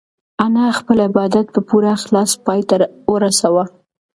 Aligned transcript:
انا 0.45 0.65
خپل 0.79 0.97
عبادت 1.07 1.45
په 1.53 1.59
پوره 1.67 1.89
اخلاص 1.97 2.31
پای 2.45 2.61
ته 2.69 2.75
ورساوه. 3.11 3.63